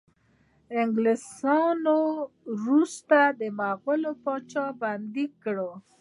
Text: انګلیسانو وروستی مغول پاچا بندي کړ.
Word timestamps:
انګلیسانو 0.79 1.99
وروستی 2.61 3.47
مغول 3.59 4.03
پاچا 4.23 4.65
بندي 4.79 5.25
کړ. 5.43 5.57